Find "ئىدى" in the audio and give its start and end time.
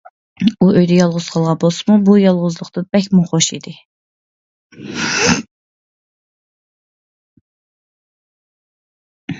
3.57-3.75